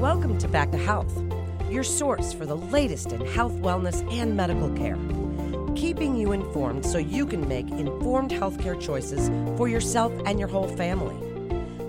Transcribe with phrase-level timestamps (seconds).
[0.00, 1.10] Welcome to Back to Health,
[1.70, 4.98] your source for the latest in health, wellness, and medical care.
[5.74, 10.68] Keeping you informed so you can make informed healthcare choices for yourself and your whole
[10.68, 11.16] family.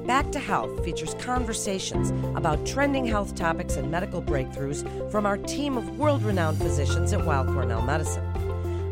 [0.08, 5.76] Back to Health features conversations about trending health topics and medical breakthroughs from our team
[5.76, 8.24] of world renowned physicians at Weill Cornell Medicine.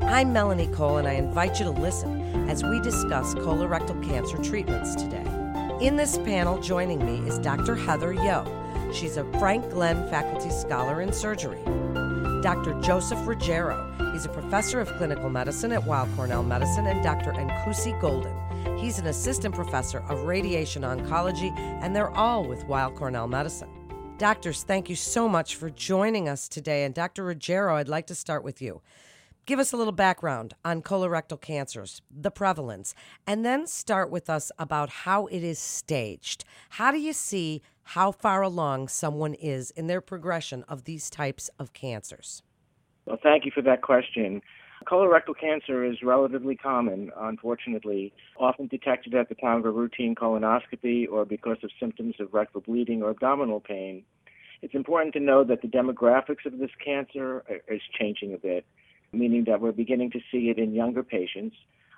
[0.03, 4.93] I'm Melanie Cole, and I invite you to listen as we discuss colorectal cancer treatments
[4.93, 5.25] today.
[5.79, 7.75] In this panel, joining me is Dr.
[7.75, 8.64] Heather Yeo.
[8.95, 11.61] She's a Frank Glenn Faculty Scholar in Surgery.
[12.41, 12.79] Dr.
[12.81, 13.93] Joseph Ruggiero.
[14.13, 17.33] He's a professor of clinical medicine at Weill Cornell Medicine, and Dr.
[17.33, 18.33] Encouse Golden.
[18.77, 23.69] He's an assistant professor of radiation oncology, and they're all with Weill Cornell Medicine.
[24.17, 26.85] Doctors, thank you so much for joining us today.
[26.85, 27.25] And Dr.
[27.25, 28.81] Ruggiero, I'd like to start with you.
[29.45, 32.95] Give us a little background on colorectal cancers, the prevalence,
[33.27, 36.45] and then start with us about how it is staged.
[36.69, 41.51] How do you see how far along someone is in their progression of these types
[41.59, 42.41] of cancers?
[43.05, 44.41] Well, thank you for that question.
[44.87, 51.07] Colorectal cancer is relatively common, unfortunately, often detected at the time of a routine colonoscopy
[51.07, 54.03] or because of symptoms of rectal bleeding or abdominal pain.
[54.63, 58.65] It's important to know that the demographics of this cancer uh, is changing a bit,
[59.15, 61.55] meaning that we're beginning to see it in younger patients.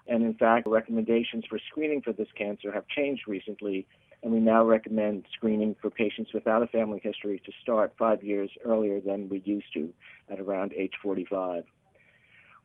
[0.08, 3.86] And in fact, recommendations for screening for this cancer have changed recently,
[4.24, 8.50] and we now recommend screening for patients without a family history to start five years
[8.64, 9.94] earlier than we used to
[10.30, 11.64] at around age 45.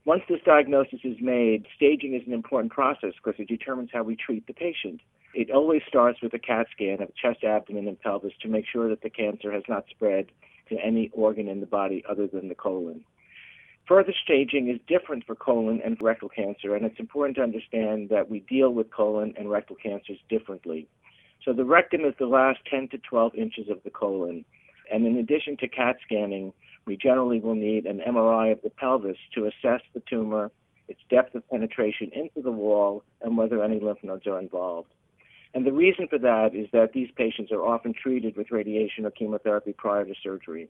[0.04, 4.16] Once this diagnosis is made, staging is an important process because it determines how we
[4.16, 5.00] treat the patient.
[5.34, 8.88] It always starts with a CAT scan of chest, abdomen, and pelvis to make sure
[8.88, 10.26] that the cancer has not spread
[10.68, 13.04] to any organ in the body other than the colon.
[13.88, 18.30] Further staging is different for colon and rectal cancer, and it's important to understand that
[18.30, 20.86] we deal with colon and rectal cancers differently.
[21.44, 24.44] So the rectum is the last 10 to 12 inches of the colon,
[24.92, 26.52] and in addition to CAT scanning,
[26.86, 30.52] we generally will need an MRI of the pelvis to assess the tumor,
[30.88, 34.92] its depth of penetration into the wall, and whether any lymph nodes are involved.
[35.54, 39.10] And the reason for that is that these patients are often treated with radiation or
[39.10, 40.68] chemotherapy prior to surgery.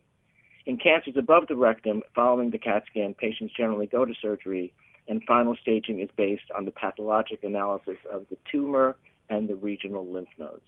[0.64, 4.72] In cancers above the rectum, following the CAT scan, patients generally go to surgery,
[5.08, 8.96] and final staging is based on the pathologic analysis of the tumor
[9.28, 10.62] and the regional lymph nodes.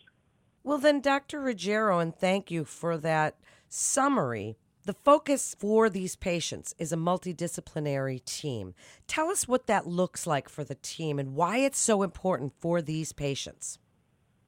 [0.64, 1.40] Well, then, Dr.
[1.40, 3.36] Ruggiero, and thank you for that
[3.68, 4.56] summary.
[4.84, 8.74] The focus for these patients is a multidisciplinary team.
[9.06, 12.82] Tell us what that looks like for the team and why it's so important for
[12.82, 13.78] these patients.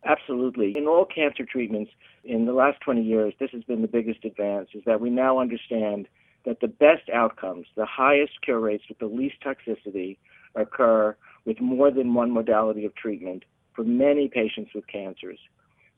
[0.04, 0.76] Absolutely.
[0.76, 1.90] In all cancer treatments
[2.26, 5.38] in the last 20 years, this has been the biggest advance is that we now
[5.38, 6.08] understand
[6.44, 10.16] that the best outcomes, the highest cure rates with the least toxicity
[10.54, 13.44] occur with more than one modality of treatment
[13.74, 15.38] for many patients with cancers.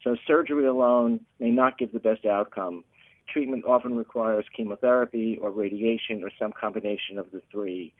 [0.02, 2.84] So surgery alone may not give the best outcome
[3.28, 7.92] treatment often requires chemotherapy or radiation or some combination of the three.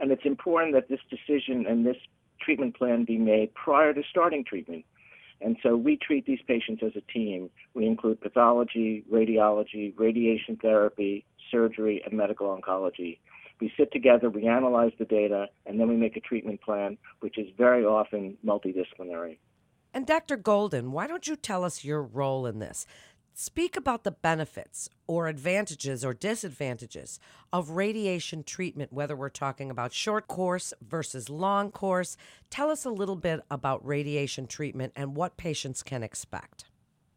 [0.00, 1.96] And it's important that this decision and this
[2.40, 4.84] treatment plan be made prior to starting treatment.
[5.40, 7.50] And so we treat these patients as a team.
[7.74, 13.18] We include pathology, radiology, radiation therapy, surgery, and medical oncology.
[13.60, 17.38] We sit together, we analyze the data, and then we make a treatment plan, which
[17.38, 19.38] is very often multidisciplinary.
[19.92, 20.36] And Dr.
[20.36, 22.84] Golden, why don't you tell us your role in this?
[23.36, 27.18] Speak about the benefits or advantages or disadvantages
[27.52, 32.16] of radiation treatment, whether we're talking about short course versus long course.
[32.48, 36.66] Tell us a little bit about radiation treatment and what patients can expect.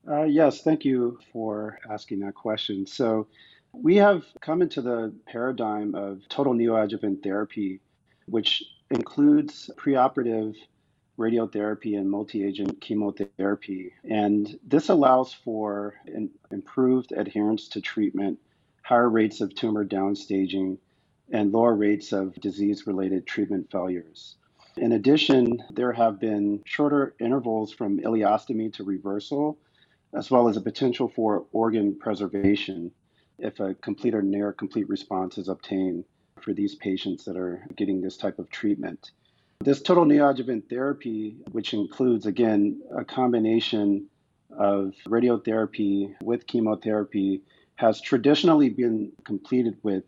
[0.09, 2.87] Uh, yes, thank you for asking that question.
[2.87, 3.27] So,
[3.71, 7.79] we have come into the paradigm of total neoadjuvant therapy,
[8.25, 10.55] which includes preoperative
[11.17, 13.93] radiotherapy and multi agent chemotherapy.
[14.09, 15.95] And this allows for
[16.51, 18.39] improved adherence to treatment,
[18.83, 20.77] higher rates of tumor downstaging,
[21.31, 24.35] and lower rates of disease related treatment failures.
[24.77, 29.57] In addition, there have been shorter intervals from ileostomy to reversal,
[30.13, 32.91] as well as a potential for organ preservation
[33.39, 36.05] if a complete or near complete response is obtained
[36.41, 39.11] for these patients that are getting this type of treatment.
[39.59, 44.07] This total neoadjuvant therapy, which includes, again, a combination
[44.51, 47.41] of radiotherapy with chemotherapy,
[47.75, 50.03] has traditionally been completed with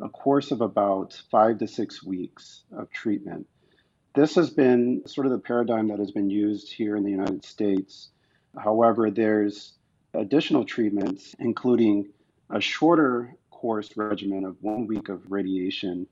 [0.00, 3.46] a course of about five to six weeks of treatment.
[4.14, 7.44] This has been sort of the paradigm that has been used here in the United
[7.44, 8.10] States.
[8.56, 9.74] However, there's
[10.12, 12.08] additional treatments, including
[12.50, 16.06] a shorter course regimen of one week of radiation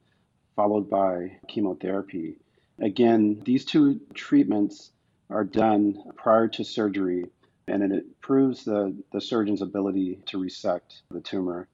[0.54, 2.38] followed by chemotherapy.
[2.78, 4.90] Again, these two treatments
[5.30, 7.26] are done prior to surgery
[7.68, 11.68] and it improves the, the surgeon's ability to resect the tumor.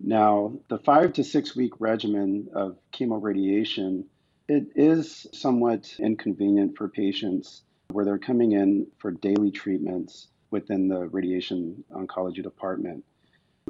[0.00, 4.04] Now, the five to six week regimen of chemoradiation,
[4.48, 11.06] it is somewhat inconvenient for patients where they're coming in for daily treatments within the
[11.08, 13.04] radiation oncology department.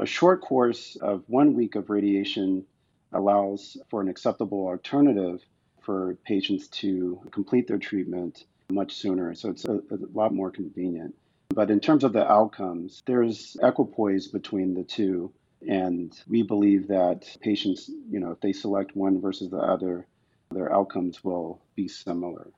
[0.01, 2.65] A short course of one week of radiation
[3.13, 5.41] allows for an acceptable alternative
[5.89, 9.35] for patients to complete their treatment much sooner.
[9.35, 11.15] So it's a, a, lot more convenient.
[11.49, 15.33] But in terms of the outcomes, there's equipoise between the two.
[15.67, 20.07] And we believe that patients, you know, if they select one versus the other,
[20.51, 22.49] their outcomes will be similar.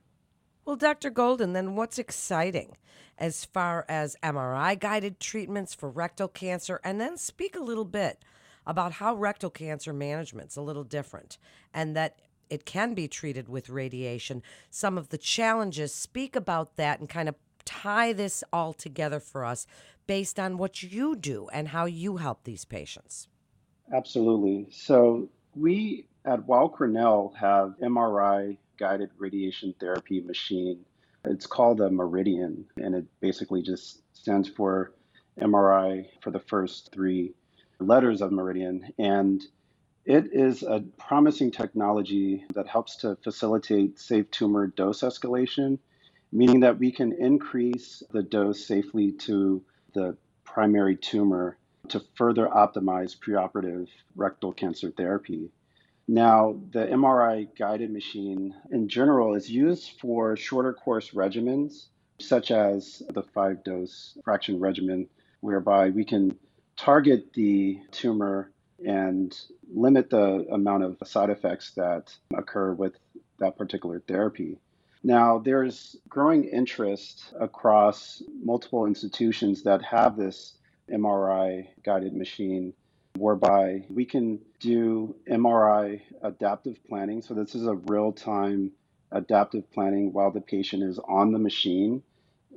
[0.65, 1.11] Well, Dr.
[1.11, 2.77] Golden, then what's exciting
[3.17, 6.81] as far as MRI guided treatments for rectal cancer?
[6.83, 8.25] And then speak a little bit
[8.67, 11.39] about how rectal cancer management's a little different
[11.73, 12.19] and that
[12.51, 14.43] it can be treated with radiation.
[14.69, 19.45] Some of the challenges, speak about that and kind of tie this all together for
[19.45, 19.67] us
[20.07, 23.29] based on what you do and how you help these patients.
[23.93, 24.67] Absolutely.
[24.71, 30.85] So, we at Weill Cornell have MRI guided radiation therapy machine.
[31.25, 34.93] It's called a MRIdian, and it basically just stands for
[35.41, 37.35] MRI for the first three
[37.79, 38.93] letters of MRIdian.
[38.99, 39.43] And
[40.05, 45.79] it is a promising technology that helps to facilitate safe tumor dose escalation,
[46.33, 49.63] meaning that we can increase the dose safely to
[49.95, 51.59] the primary tumor
[51.89, 55.51] to further optimize preoperative rectal cancer therapy.
[56.09, 61.87] Now, the MRI guided machine in general is used for shorter course regimens,
[62.19, 65.09] such as the five dose fraction regimen,
[65.41, 66.37] whereby we can
[66.77, 68.51] target the tumor
[68.87, 69.39] and
[69.73, 72.95] limit the amount of side effects that occur with
[73.39, 74.59] that particular therapy.
[75.03, 80.55] Now, there's growing interest across multiple institutions that have this
[80.93, 82.75] MRI guided machine
[83.17, 87.23] whereby we can do MRI adaptive planning.
[87.23, 88.73] So, this is a real time
[89.11, 92.03] adaptive planning while the patient is on the machine.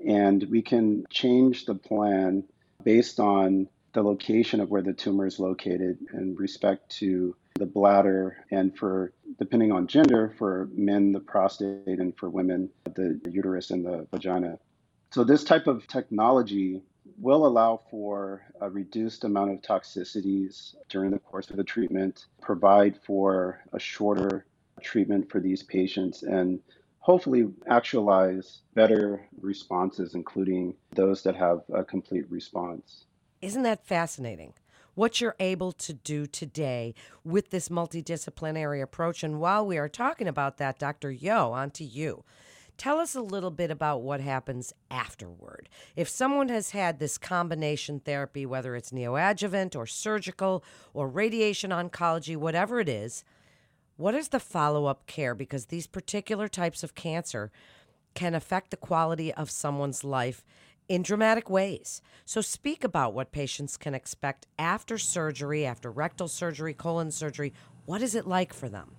[0.05, 2.43] And we can change the plan
[2.83, 8.45] based on the location of where the tumor is located in respect to the bladder
[8.51, 13.85] and for depending on gender for men the prostate and for women the uterus and
[13.85, 14.57] the vagina
[15.11, 16.81] so this type of technology
[17.19, 22.97] will allow for a reduced amount of toxicities during the course of the treatment, provide
[23.05, 24.45] for a shorter
[24.81, 26.59] treatment for these patients, and
[26.99, 33.05] hopefully actualize better responses, including those that have a complete response.
[33.43, 34.53] Isn't that fascinating?
[34.95, 36.95] What you're able to do today
[37.25, 39.21] with this multidisciplinary approach.
[39.21, 41.11] And while we are talking about that, Dr.
[41.11, 42.23] Yeo, on to you.
[42.77, 45.67] Tell us a little bit about what happens afterward.
[45.97, 50.63] If someone has had this combination therapy, whether it's neoadjuvant or surgical
[50.93, 53.25] or radiation oncology, whatever it is,
[53.97, 55.35] what is the follow up care?
[55.35, 57.51] Because these particular types of cancer
[58.13, 60.45] can affect the quality of someone's life
[60.87, 62.01] in dramatic ways.
[62.25, 67.53] So, speak about what patients can expect after surgery, after rectal surgery, colon surgery.
[67.85, 68.95] What is it like for them?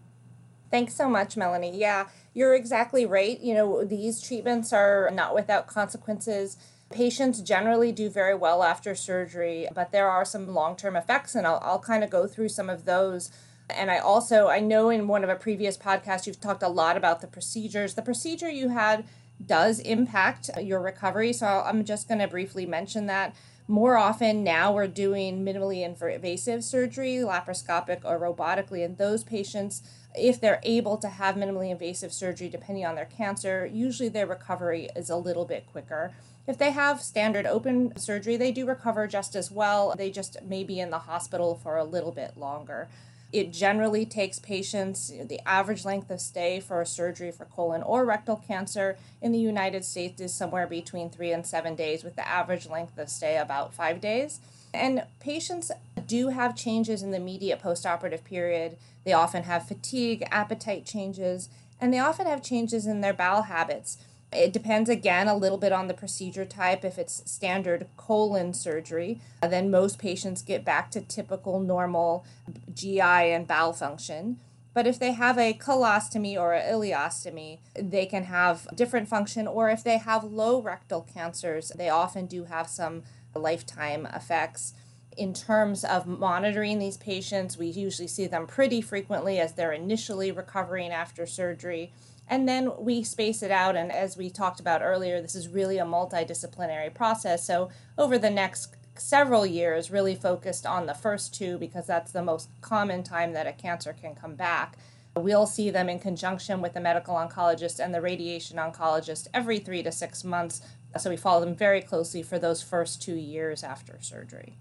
[0.70, 1.76] Thanks so much, Melanie.
[1.76, 3.38] Yeah, you're exactly right.
[3.40, 6.56] You know, these treatments are not without consequences.
[6.90, 11.46] Patients generally do very well after surgery, but there are some long term effects, and
[11.46, 13.31] I'll, I'll kind of go through some of those.
[13.70, 16.96] And I also, I know in one of a previous podcast, you've talked a lot
[16.96, 17.94] about the procedures.
[17.94, 19.05] The procedure you had
[19.44, 21.32] does impact your recovery.
[21.32, 23.34] So I'm just going to briefly mention that.
[23.67, 29.82] More often now, we're doing minimally invasive surgery, laparoscopic or robotically, and those patients
[30.14, 34.88] if they're able to have minimally invasive surgery, depending on their cancer, usually their recovery
[34.94, 36.12] is a little bit quicker.
[36.46, 39.94] If they have standard open surgery, they do recover just as well.
[39.96, 42.88] They just may be in the hospital for a little bit longer.
[43.34, 48.05] It generally takes patients, the average length of stay for a surgery for colon or
[48.05, 52.24] rectal cancer in the United States is somewhere between three and seven days, with the
[52.29, 54.38] average length of stay about five days.
[54.72, 55.72] And patients
[56.06, 58.76] do have changes in the immediate postoperative period.
[59.03, 61.48] They often have fatigue, appetite changes,
[61.81, 63.98] and they often have changes in their bowel habits.
[64.34, 66.84] It depends again a little bit on the procedure type.
[66.84, 72.24] If it's standard colon surgery, uh, then most patients get back to typical normal
[72.72, 74.38] GI and bowel function.
[74.74, 79.46] But if they have a colostomy or an ileostomy, they can have different function.
[79.46, 83.05] Or if they have low rectal cancers, they often do have some
[83.36, 84.74] lifetime effects.
[85.17, 90.32] In terms of monitoring these patients, we usually see them pretty frequently as they're initially
[90.32, 91.93] recovering after surgery.
[92.28, 93.76] And then we space it out.
[93.76, 97.46] And as we talked about earlier, this is really a multidisciplinary process.
[97.46, 102.22] So over the next several years, really focused on the first two because that's the
[102.22, 104.76] most common time that a cancer can come back.
[105.16, 109.82] We'll see them in conjunction with the medical oncologist and the radiation oncologist every three
[109.82, 110.60] to six months.
[110.98, 114.56] So we follow them very closely for those first two years after surgery.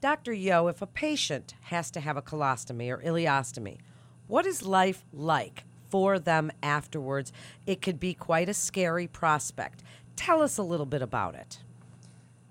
[0.00, 0.32] Dr.
[0.32, 3.78] Yeo, if a patient has to have a colostomy or ileostomy,
[4.26, 7.32] what is life like for them afterwards?
[7.66, 9.82] It could be quite a scary prospect.
[10.16, 11.58] Tell us a little bit about it.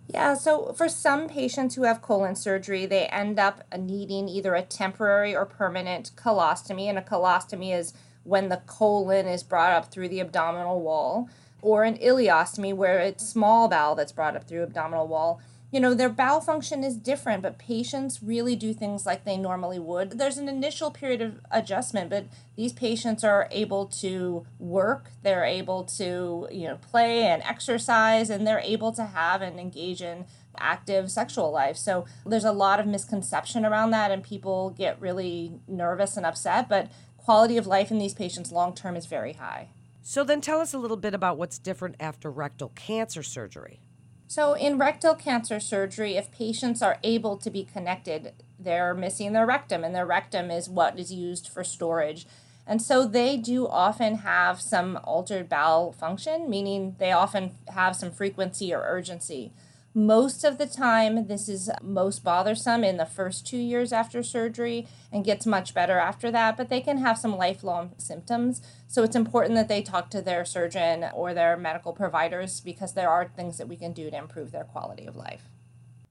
[0.08, 4.62] Yeah, so for some patients who have colon surgery, they end up needing either a
[4.62, 10.10] temporary or permanent colostomy, and a colostomy is when the colon is brought up through
[10.10, 11.28] the abdominal wall,
[11.62, 15.42] or an ileostomy where it's small bowel that's brought up through abdominal wall
[15.76, 19.78] you know, their bowel function is different, but patients really do things like they normally
[19.78, 20.12] would.
[20.12, 25.84] There's an initial period of adjustment, but these patients are able to work, they're able
[25.84, 30.24] to, you know, play and exercise, and they're able to have and engage in
[30.58, 31.76] active sexual life.
[31.76, 36.70] So there's a lot of misconception around that, and people get really nervous and upset,
[36.70, 39.68] but quality of life in these patients long term is very high.
[40.02, 43.82] So then tell us a little bit about what's different after rectal cancer surgery.
[44.28, 49.46] So, in rectal cancer surgery, if patients are able to be connected, they're missing their
[49.46, 52.26] rectum, and their rectum is what is used for storage.
[52.68, 58.12] And so they do often have some altered bowel function, meaning they often have some
[58.12, 59.54] frequency or urgency.
[59.98, 64.90] Most of the time, this is most bothersome in the first two years after surgery
[65.10, 68.62] and gets much better after that, but they can have some lifelong symptoms.
[68.90, 73.10] So it's important that they talk to their surgeon or their medical providers because there
[73.10, 75.44] are things that we can do to improve their quality of life.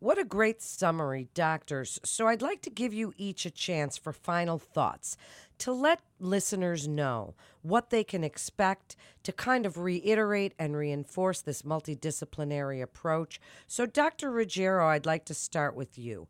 [0.04, 1.99] What a great summary, doctors.
[2.04, 5.16] So I'd like to give you each a chance for final thoughts
[5.56, 7.32] to let listeners know
[7.62, 13.40] what they can expect, to kind of reiterate and reinforce this multidisciplinary approach.
[13.66, 14.30] So, Dr.
[14.30, 16.28] Ruggiero, I'd like to start with you.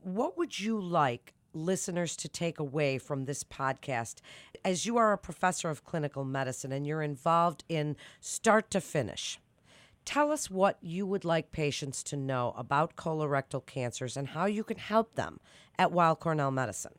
[0.00, 4.20] What would you like listeners to take away from this podcast
[4.64, 9.40] as you are a professor of clinical medicine and you're involved in start to finish?
[10.08, 14.64] Tell us what you would like patients to know about colorectal cancers and how you
[14.64, 15.38] can help them
[15.78, 16.94] at Weill Cornell Medicine.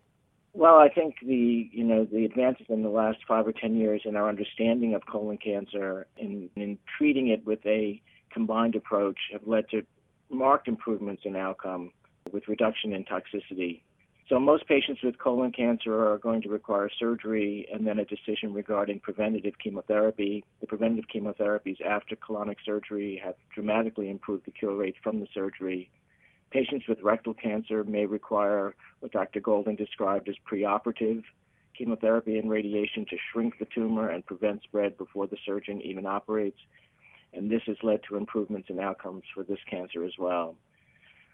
[0.53, 4.03] Well, I think the you know the advances in the last five or ten years
[4.05, 7.99] in our understanding of colon cancer and in, in treating it with a
[8.31, 9.81] combined approach have led to
[10.29, 11.91] marked improvements in outcome
[12.31, 13.81] with reduction in toxicity.
[14.29, 18.53] So most patients with colon cancer are going to require surgery and then a decision
[18.53, 20.45] regarding preventative chemotherapy.
[20.62, 25.89] The preventative chemotherapies after colonic surgery have dramatically improved the cure rate from the surgery
[26.51, 29.39] Patients with rectal cancer may require what Dr.
[29.39, 31.24] Golden described as preoperative
[31.77, 36.57] chemotherapy and radiation to shrink the tumor and prevent spread before the surgeon even operates.
[37.33, 40.55] And this has led to improvements in outcomes for this cancer as well.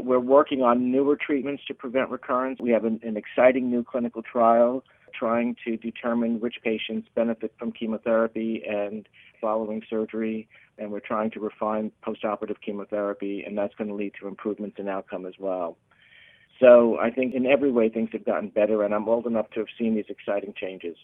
[0.02, 2.60] We're working on newer treatments to prevent recurrence.
[2.60, 4.84] We have an, an exciting new clinical trial
[5.18, 9.08] trying to determine which patients benefit from chemotherapy and
[9.40, 10.48] following surgery
[10.78, 14.88] and we're trying to refine postoperative chemotherapy, and that's going to lead to improvements in
[14.90, 15.78] outcome as well.
[16.60, 19.60] So I think in every way things have gotten better, and I'm old enough to
[19.60, 20.98] have seen these exciting changes.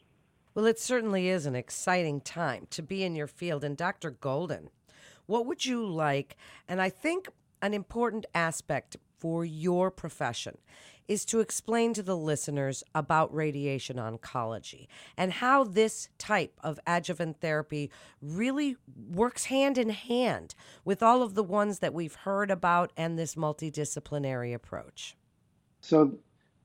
[0.54, 3.64] Well, it certainly is an exciting time to be in your field.
[3.64, 4.12] And Dr.
[4.12, 4.70] Golden,
[5.26, 6.36] what would you like?
[6.68, 7.30] And I think
[7.62, 10.58] an important aspect for your profession
[11.08, 14.88] is to explain to the listeners about radiation oncology
[15.18, 17.92] and how this type of adjuvant therapy
[18.22, 18.78] really
[19.10, 23.36] works hand in hand with all of the ones that we've heard about and this
[23.36, 25.16] multidisciplinary approach.
[25.82, 26.18] So,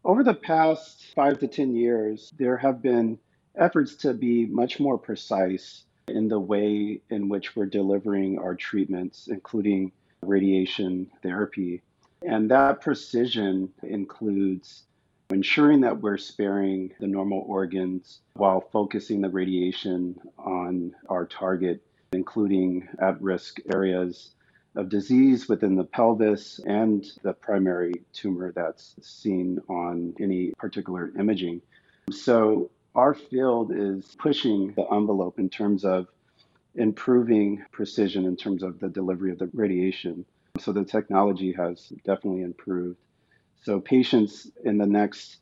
[0.05, 3.19] over the past five to 10 years, there have been
[3.57, 9.26] efforts to be much more precise in the way in which we're delivering our treatments,
[9.29, 9.91] including
[10.23, 11.82] radiation therapy.
[12.23, 14.85] And that precision includes
[15.30, 21.82] ensuring that we're sparing the normal organs while focusing the radiation on our target,
[22.12, 24.30] including at risk areas
[24.76, 31.61] of disease within the pelvis and the primary tumor that's seen on any particular imaging.
[32.11, 36.08] So, our field is pushing the envelope in terms of
[36.76, 40.25] improving precision in terms of the delivery of the radiation.
[40.61, 42.99] So the technology has definitely improved.
[43.62, 45.38] So patients in the next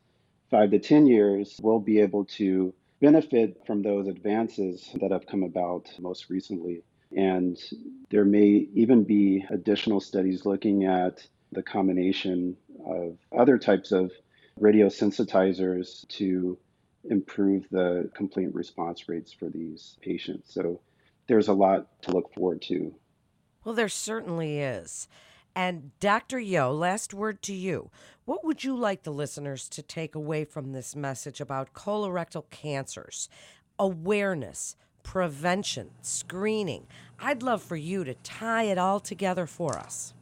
[0.51, 5.43] five to 10 years will be able to benefit from those advances that have come
[5.43, 6.83] about most recently.
[7.17, 7.59] And
[8.11, 14.11] there may even be additional studies looking at the combination of other types of
[14.61, 16.59] radiosensitizers to
[17.11, 20.53] improve the complete response rates for these patients.
[20.55, 20.81] So
[21.27, 22.95] there's a lot to look forward to.
[23.65, 25.09] Well, there certainly is.
[25.57, 26.39] And Dr.
[26.39, 27.91] Yeo, last word to you.
[28.25, 33.29] What would you like the listeners to take away from this message about colorectal cancers?
[33.79, 36.87] Awareness, prevention, screening.
[37.21, 40.15] I'd love for you to tie it all together for us.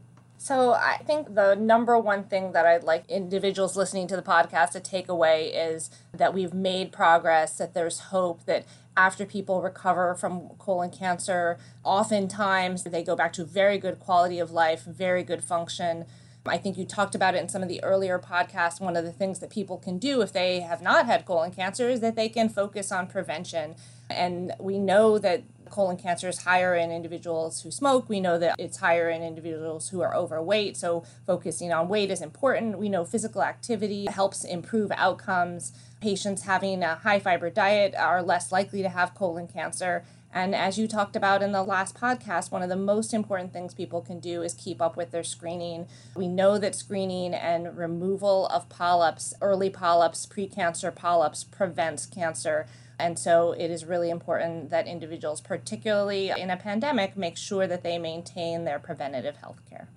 [0.42, 4.70] So, I think the number one thing that I'd like individuals listening to the podcast
[4.70, 10.16] to take away is that we've made progress, that there's hope, that after people recover
[10.16, 15.44] from colon cancer, oftentimes they go back to very good quality of life, very good
[15.44, 16.06] function.
[16.44, 18.80] I think you talked about it in some of the earlier podcasts.
[18.80, 21.88] One of the things that people can do if they have not had colon cancer
[21.88, 23.76] is that they can focus on prevention.
[24.10, 28.08] And we know that colon cancer is higher in individuals who smoke.
[28.08, 30.76] We know that it's higher in individuals who are overweight.
[30.76, 32.78] So, focusing on weight is important.
[32.78, 35.72] We know physical activity helps improve outcomes.
[36.00, 40.04] Patients having a high fiber diet are less likely to have colon cancer.
[40.34, 43.74] And as you talked about in the last podcast, one of the most important things
[43.74, 45.86] people can do is keep up with their screening.
[46.16, 52.66] We know that screening and removal of polyps, early polyps, precancer polyps, prevents cancer.
[53.02, 57.82] And so it is really important that individuals, particularly in a pandemic, make sure that
[57.82, 59.88] they maintain their preventative health care.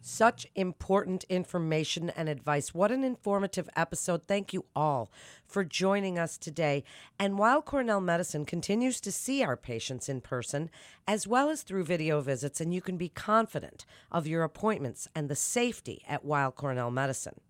[0.00, 2.72] Such important information and advice.
[2.72, 4.22] What an informative episode.
[4.22, 5.10] Thank you all
[5.44, 6.84] for joining us today.
[7.18, 10.70] And Weill Cornell Medicine continues to see our patients in person
[11.08, 15.28] as well as through video visits, and you can be confident of your appointments and
[15.28, 17.40] the safety at Weill Cornell Medicine.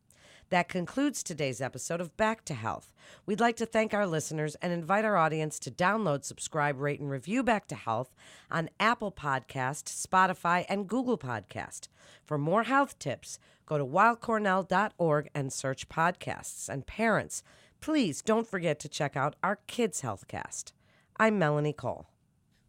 [0.52, 2.92] That concludes today's episode of Back to Health.
[3.24, 7.08] We'd like to thank our listeners and invite our audience to download, subscribe, rate, and
[7.08, 8.14] review Back to Health
[8.50, 11.88] on Apple Podcast, Spotify, and Google Podcast.
[12.22, 16.68] For more health tips, go to weillcornell.org and search podcasts.
[16.68, 17.42] And parents,
[17.80, 20.72] please don't forget to check out our Kids Healthcast.
[21.16, 22.08] I'm Melanie Cole.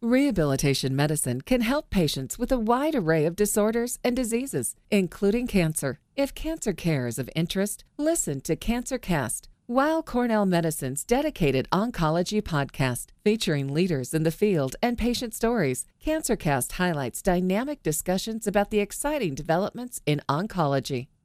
[0.01, 5.99] Rehabilitation medicine can help patients with a wide array of disorders and diseases, including cancer.
[6.15, 13.07] If cancer care is of interest, listen to CancerCast, Weill Cornell Medicine's dedicated oncology podcast
[13.23, 15.87] featuring leaders in the field and patient stories.
[16.05, 21.07] CancerCast highlights dynamic discussions about the exciting developments in oncology.